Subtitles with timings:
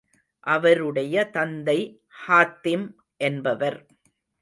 [0.47, 1.77] அவருடைய தந்தை
[2.23, 2.87] ஹாத்திம்
[3.21, 3.79] என்பவர்.